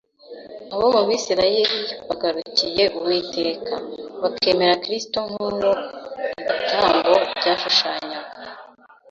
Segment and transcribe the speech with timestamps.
[0.73, 3.73] Abo mu Bisirayeli bagarukiye Uwiteka,
[4.21, 5.71] bakemera Kristo nk’uwo
[6.41, 8.37] ibitambo byashushanyaga,